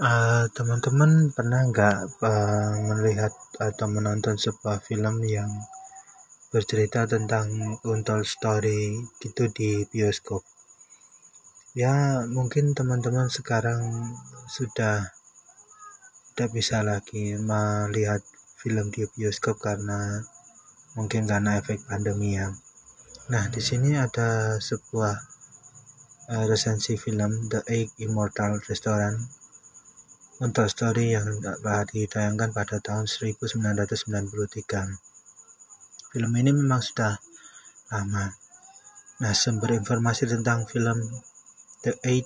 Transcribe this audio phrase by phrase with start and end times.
[0.00, 5.52] Eh, teman-teman pernah nggak uh, melihat atau menonton sebuah film yang
[6.48, 10.40] bercerita tentang Untold Story gitu di bioskop?
[11.76, 14.16] Ya mungkin teman-teman sekarang
[14.48, 15.12] sudah
[16.32, 18.24] tidak bisa lagi melihat
[18.56, 20.24] film di bioskop karena
[20.96, 22.48] mungkin karena efek pandemi ya.
[23.28, 25.16] Nah di sini ada sebuah
[26.32, 29.39] uh, resensi film The Eight Immortal Restaurant
[30.40, 33.60] untuk story yang telah ditayangkan pada tahun 1993.
[36.10, 37.20] Film ini memang sudah
[37.92, 38.32] lama.
[39.20, 40.96] Nah, sumber informasi tentang film
[41.84, 42.24] The Eight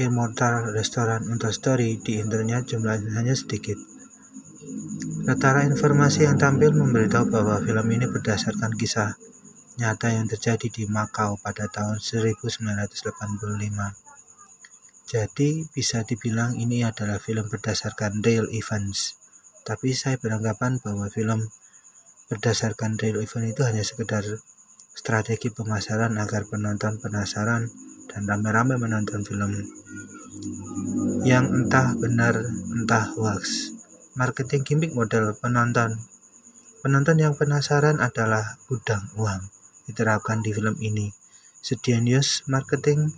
[0.00, 3.76] Immortal Restaurant untuk story di internet jumlahnya hanya sedikit.
[5.28, 9.20] Rata informasi yang tampil memberitahu bahwa film ini berdasarkan kisah
[9.76, 14.07] nyata yang terjadi di Makau pada tahun 1985.
[15.08, 19.16] Jadi bisa dibilang ini adalah film berdasarkan real events.
[19.64, 21.48] Tapi saya beranggapan bahwa film
[22.28, 24.20] berdasarkan real event itu hanya sekedar
[24.92, 27.72] strategi pemasaran agar penonton penasaran
[28.12, 29.64] dan rame-rame menonton film
[31.24, 32.44] yang entah benar
[32.76, 33.72] entah hoax.
[34.12, 35.96] Marketing gimmick model penonton.
[36.84, 39.40] Penonton yang penasaran adalah gudang uang
[39.88, 41.08] diterapkan di film ini.
[41.64, 43.08] Sedianius marketing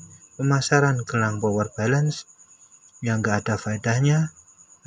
[0.40, 2.24] pemasaran gelang power balance
[3.04, 4.32] yang gak ada faedahnya,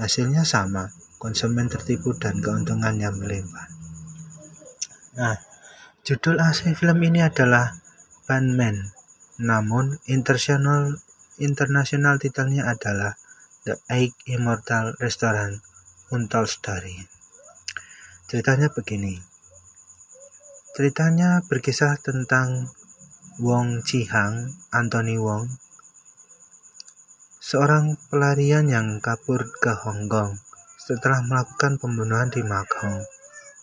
[0.02, 0.90] hasilnya sama,
[1.22, 3.70] konsumen tertipu dan keuntungannya melimpah.
[5.14, 5.38] Nah,
[6.02, 7.78] judul asli film ini adalah
[8.26, 8.98] Bandman,
[9.45, 10.98] namun internasional
[11.38, 13.14] internasional titelnya adalah
[13.62, 15.62] The Eight Immortal Restaurant
[16.10, 16.98] Untold Story.
[18.26, 19.22] Ceritanya begini.
[20.73, 22.73] Ceritanya berkisah tentang
[23.42, 25.50] Wong Chi-hang, Anthony Wong,
[27.42, 30.38] seorang pelarian yang kabur ke Hong Kong
[30.78, 33.02] setelah melakukan pembunuhan di Macau.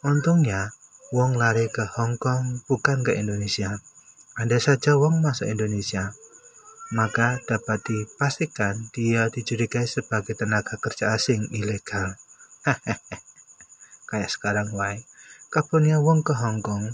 [0.02, 0.74] Untungnya,
[1.14, 3.78] Wong lari ke Hong Kong bukan ke Indonesia.
[4.34, 6.18] Ada saja Wong masuk Indonesia,
[6.90, 12.18] maka dapat dipastikan dia dicurigai sebagai tenaga kerja asing ilegal.
[14.10, 15.06] Kayak sekarang, why?
[15.46, 16.90] Kaburnya Wong ke Hong Kong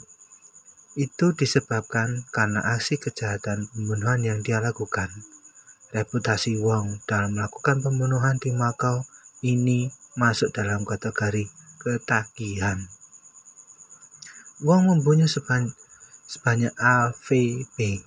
[0.96, 5.12] itu disebabkan karena aksi kejahatan pembunuhan yang dia lakukan.
[5.92, 9.04] Reputasi Wong dalam melakukan pembunuhan di Makau
[9.44, 12.88] ini masuk dalam kategori ketagihan.
[14.64, 15.76] Wong membunuh sebanyak,
[16.24, 18.00] sebanyak AVP.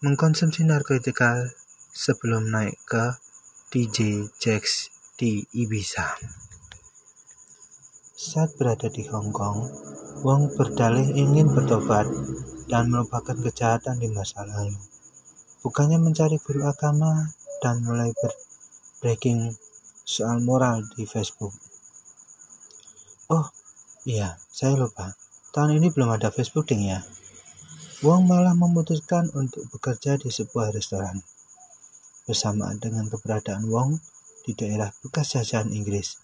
[0.00, 1.52] Mengkonsumsi narkotika
[1.92, 3.20] sebelum naik ke
[3.68, 4.88] DJ Jax
[5.20, 6.16] di Ibiza.
[8.16, 9.89] Saat berada di Hong Kong,
[10.20, 12.04] Wong berdalih ingin bertobat
[12.68, 14.76] dan melupakan kejahatan di masa lalu.
[15.64, 17.32] Bukannya mencari guru agama
[17.64, 18.12] dan mulai
[19.00, 19.56] breaking
[20.04, 21.56] soal moral di Facebook.
[23.32, 23.48] Oh,
[24.04, 25.16] iya, saya lupa.
[25.56, 27.00] Tahun ini belum ada Facebook ding ya.
[28.04, 31.24] Wong malah memutuskan untuk bekerja di sebuah restoran.
[32.28, 33.96] Bersamaan dengan keberadaan Wong
[34.44, 36.20] di daerah bekas jajahan Inggris,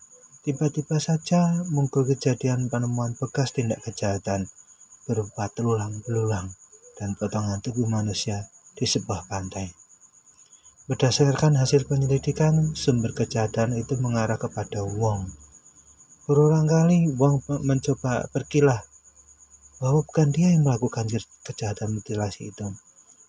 [0.46, 4.46] Tiba-tiba saja muncul kejadian penemuan bekas tindak kejahatan
[5.02, 6.54] berupa telulang belulang
[6.94, 8.46] dan potongan tubuh manusia
[8.78, 9.74] di sebuah pantai.
[10.86, 15.34] Berdasarkan hasil penyelidikan, sumber kejahatan itu mengarah kepada Wong.
[16.30, 18.86] Berulang kali Wong mencoba berkilah
[19.82, 21.10] bahwa bukan dia yang melakukan
[21.42, 22.70] kejahatan mutilasi itu.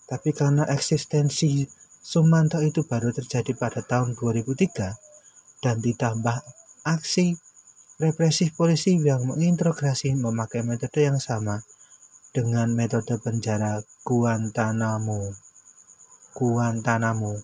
[0.06, 1.66] Tapi karena eksistensi
[1.98, 6.57] Sumanto itu baru terjadi pada tahun 2003 dan ditambah
[6.88, 7.36] aksi
[8.00, 11.60] represif polisi yang mengintegrasi memakai metode yang sama
[12.32, 15.36] dengan metode penjara Guantanamo.
[16.32, 17.44] Guantanamo.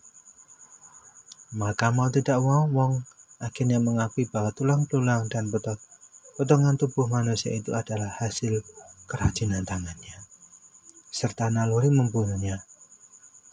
[1.59, 3.03] Maka mau tidak mau, Wong
[3.43, 5.51] akhirnya mengakui bahwa tulang-tulang dan
[6.39, 8.63] potongan tubuh manusia itu adalah hasil
[9.11, 10.23] kerajinan tangannya,
[11.11, 12.63] serta naluri membunuhnya.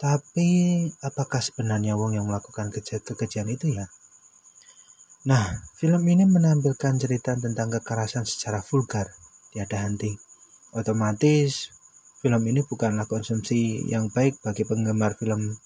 [0.01, 3.85] Tapi, apakah sebenarnya Wong yang melakukan kekejian itu ya?
[5.21, 9.13] Nah, film ini menampilkan cerita tentang kekerasan secara vulgar,
[9.53, 10.17] tiada henti.
[10.73, 11.69] Otomatis,
[12.25, 15.61] film ini bukanlah konsumsi yang baik bagi penggemar film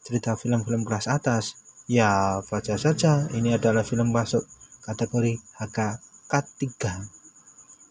[0.00, 1.60] cerita film-film kelas atas.
[1.84, 4.48] Ya, wajar saja ini adalah film masuk
[4.88, 6.72] kategori HKK3.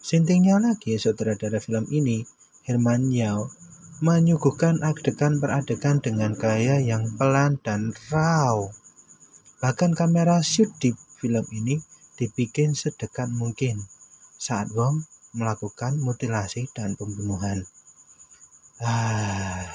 [0.02, 2.26] Sintingnya lagi, sutradara film ini,
[2.66, 3.54] Herman Yao,
[4.02, 8.74] menyuguhkan adegan per adegan dengan gaya yang pelan dan raw.
[9.66, 11.82] Bahkan kamera shoot di film ini
[12.22, 13.82] dibikin sedekat mungkin
[14.38, 17.66] saat Wong melakukan mutilasi dan pembunuhan.
[18.86, 19.66] Ah,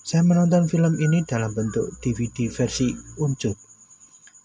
[0.00, 2.88] Saya menonton film ini dalam bentuk DVD versi
[3.20, 3.60] uncut.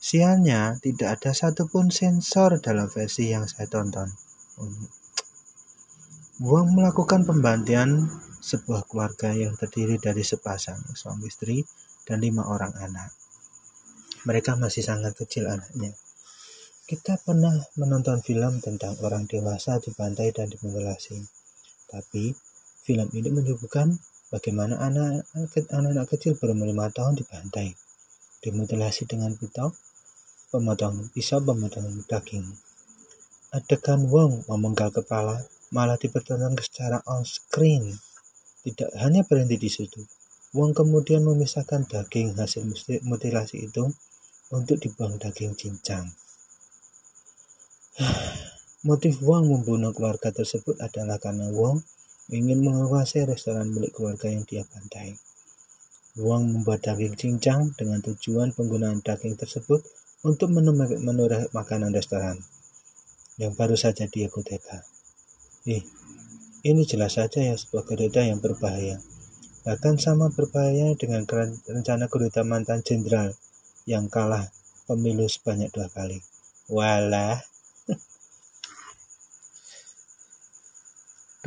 [0.03, 4.11] Sialnya tidak ada satupun sensor dalam versi yang saya tonton.
[6.43, 8.03] Wong melakukan pembantian
[8.43, 11.63] sebuah keluarga yang terdiri dari sepasang suami istri
[12.03, 13.26] dan lima orang anak.
[14.27, 15.95] Mereka masih sangat kecil anaknya.
[16.83, 21.15] Kita pernah menonton film tentang orang dewasa dibantai dan dimutilasi.
[21.87, 22.35] Tapi
[22.83, 23.95] film ini menyebutkan
[24.27, 27.71] bagaimana anak-anak kecil berumur lima tahun dibantai,
[28.43, 29.71] dimutilasi dengan pisau,
[30.51, 32.51] pemotong pisau pemotong daging.
[33.55, 35.39] Adegan Wong memenggal kepala
[35.71, 37.95] malah dipertontonkan secara on screen.
[38.67, 40.03] Tidak hanya berhenti di situ,
[40.51, 42.67] Wong kemudian memisahkan daging hasil
[43.07, 43.87] mutilasi itu
[44.53, 46.07] untuk dibuang daging cincang.
[48.87, 51.83] Motif Wong membunuh keluarga tersebut adalah karena Wong
[52.31, 55.19] ingin menguasai restoran milik keluarga yang dia bantai.
[56.17, 59.83] Wong membuat daging cincang dengan tujuan penggunaan daging tersebut
[60.23, 62.39] untuk menu, menu makanan restoran
[63.37, 64.81] yang baru saja dia kudeta.
[65.67, 65.83] Eh,
[66.65, 68.97] ini jelas saja ya sebuah kudeta yang berbahaya.
[69.67, 71.27] Bahkan sama berbahaya dengan
[71.67, 73.35] rencana kudeta mantan jenderal
[73.87, 74.51] yang kalah
[74.85, 76.19] pemilu sebanyak dua kali.
[76.67, 77.39] Walah.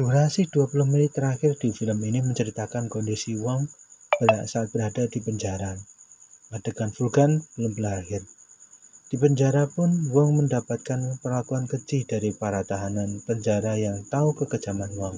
[0.01, 3.69] Durasi 20 menit terakhir di film ini menceritakan kondisi Wong
[4.49, 5.77] saat berada di penjara.
[6.57, 8.25] Adegan Vulkan belum berakhir.
[9.13, 15.17] Di penjara pun, Wong mendapatkan perlakuan keji dari para tahanan penjara yang tahu kekejaman Wong.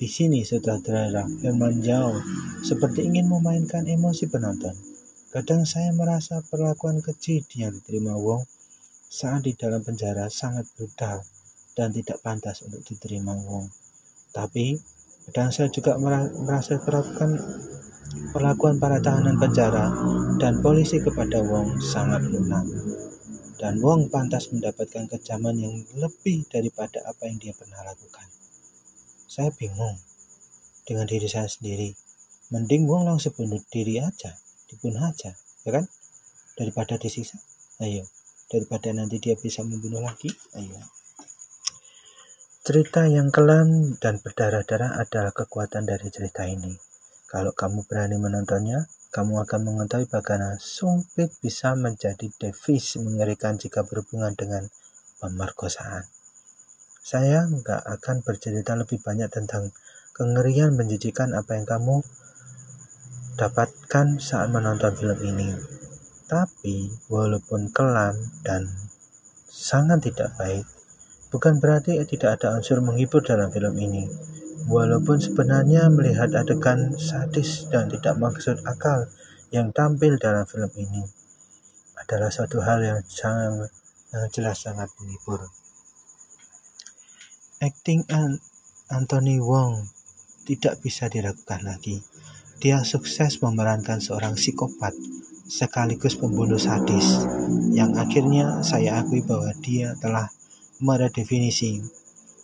[0.00, 2.16] Di sini sutradara Herman Yao
[2.64, 4.89] seperti ingin memainkan emosi penonton.
[5.30, 8.42] Kadang saya merasa perlakuan keji yang diterima Wong
[9.06, 11.22] saat di dalam penjara sangat brutal
[11.78, 13.70] dan tidak pantas untuk diterima Wong.
[14.34, 14.74] Tapi
[15.30, 17.38] kadang saya juga merasa perlakuan
[18.34, 19.94] perlakuan para tahanan penjara
[20.42, 22.66] dan polisi kepada Wong sangat lunak
[23.62, 28.26] dan Wong pantas mendapatkan kecaman yang lebih daripada apa yang dia pernah lakukan.
[29.30, 29.94] Saya bingung
[30.82, 31.94] dengan diri saya sendiri.
[32.50, 34.34] Mending Wong langsung bunuh diri aja,
[34.70, 35.34] dibunuh aja,
[35.66, 35.90] ya kan?
[36.54, 37.42] Daripada disiksa.
[37.82, 38.06] Ayo,
[38.46, 40.30] daripada nanti dia bisa membunuh lagi.
[40.54, 40.78] Ayo.
[42.62, 46.70] Cerita yang kelam dan berdarah-darah adalah kekuatan dari cerita ini.
[47.26, 54.38] Kalau kamu berani menontonnya, kamu akan mengetahui bagaimana sumpit bisa menjadi devis mengerikan jika berhubungan
[54.38, 54.70] dengan
[55.18, 56.06] pemerkosaan.
[57.02, 59.74] Saya nggak akan bercerita lebih banyak tentang
[60.14, 62.06] kengerian menjijikan apa yang kamu
[63.38, 65.54] dapatkan saat menonton film ini.
[66.30, 68.14] Tapi, walaupun kelam
[68.46, 68.70] dan
[69.50, 70.66] sangat tidak baik,
[71.34, 74.06] bukan berarti tidak ada unsur menghibur dalam film ini.
[74.70, 79.10] Walaupun sebenarnya melihat adegan sadis dan tidak maksud akal
[79.50, 81.02] yang tampil dalam film ini
[81.98, 83.70] adalah suatu hal yang sangat
[84.10, 85.46] yang jelas sangat menghibur.
[87.62, 88.02] Acting
[88.90, 89.86] Anthony Wong
[90.48, 92.02] tidak bisa diragukan lagi.
[92.60, 94.92] Dia sukses memerankan seorang psikopat
[95.48, 97.24] sekaligus pembunuh sadis
[97.72, 100.28] yang akhirnya saya akui bahwa dia telah
[100.76, 101.80] meredefinisi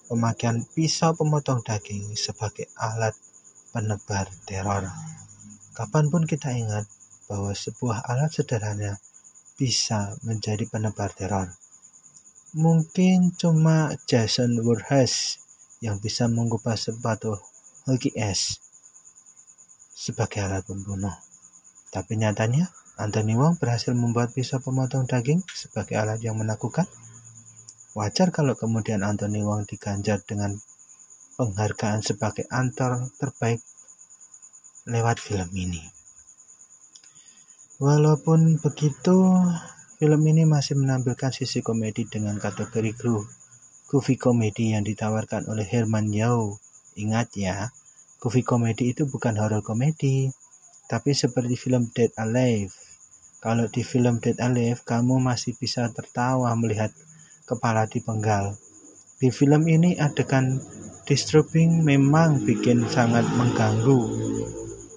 [0.09, 3.13] pemakaian pisau pemotong daging sebagai alat
[3.77, 4.89] penebar teror.
[5.77, 6.89] Kapan pun kita ingat
[7.29, 8.97] bahwa sebuah alat sederhana
[9.61, 11.53] bisa menjadi penebar teror.
[12.57, 15.45] Mungkin cuma Jason Voorhees
[15.85, 17.37] yang bisa mengubah sepatu
[17.85, 18.66] Hoki S
[19.97, 21.17] sebagai alat pembunuh.
[21.89, 22.69] Tapi nyatanya,
[23.01, 26.85] Anthony Wong berhasil membuat pisau pemotong daging sebagai alat yang menakutkan.
[27.97, 30.53] Wajar kalau kemudian Anthony Wong diganjar dengan
[31.41, 33.65] penghargaan sebagai antar terbaik
[34.85, 35.81] lewat film ini.
[37.81, 39.17] Walaupun begitu,
[39.97, 42.93] film ini masih menampilkan sisi komedi dengan kategori
[43.89, 46.57] goofy komedi yang ditawarkan oleh Herman Yao.
[46.97, 47.69] Ingat ya,
[48.17, 50.33] goofy komedi itu bukan horror komedi,
[50.89, 52.73] tapi seperti film Dead Alive.
[53.43, 56.91] Kalau di film Dead Alive, kamu masih bisa tertawa melihat
[57.45, 58.57] kepala dipenggal.
[59.17, 60.61] Di film ini adegan
[61.07, 64.01] disturbing memang bikin sangat mengganggu.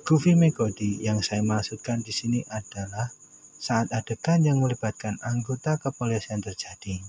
[0.04, 3.14] Goofy Megodi yang saya maksudkan di sini adalah
[3.60, 7.06] saat adegan yang melibatkan anggota kepolisian terjadi.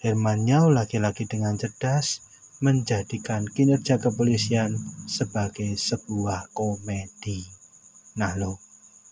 [0.00, 2.24] Herman Yao laki-laki dengan cerdas
[2.62, 4.78] menjadikan kinerja kepolisian
[5.10, 7.42] sebagai sebuah komedi.
[8.14, 8.62] Nah lo,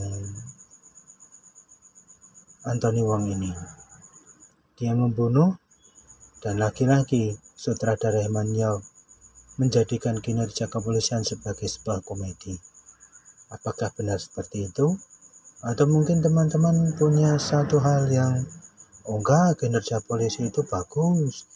[2.62, 3.50] Anthony Wong ini.
[4.78, 5.58] Dia membunuh
[6.38, 8.54] dan laki-laki sutradara Herman
[9.58, 12.73] menjadikan kinerja kepolisian sebagai sebuah komedi.
[13.54, 14.98] Apakah benar seperti itu?
[15.62, 18.42] Atau mungkin teman-teman punya satu hal yang
[19.06, 21.46] oh enggak kinerja polisi itu bagus.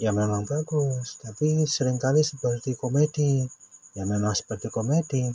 [0.00, 3.44] Ya memang bagus, tapi sering kali seperti komedi.
[3.92, 5.28] Ya memang seperti komedi.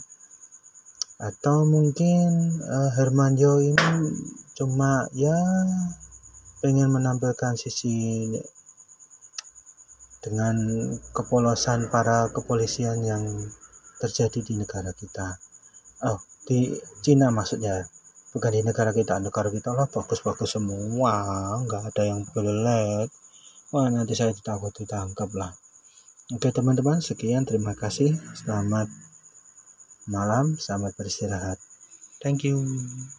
[1.22, 3.88] Atau mungkin uh, Herman Yo ini
[4.58, 5.38] cuma ya
[6.58, 8.28] pengen menampilkan sisi
[10.20, 10.58] dengan
[11.16, 13.24] kepolosan para kepolisian yang
[14.02, 15.40] terjadi di negara kita
[16.06, 17.84] oh di Cina maksudnya?
[18.30, 21.14] Bukan di negara kita negara kita lah bagus-bagus semua.
[21.66, 23.10] Nggak ada yang jelek
[23.70, 25.54] wah nanti saya takut ditangkap lah.
[26.34, 27.46] Oke teman-teman sekian.
[27.46, 28.14] Terima kasih.
[28.34, 28.86] Selamat
[30.10, 31.58] malam selamat beristirahat.
[32.22, 32.60] Thank you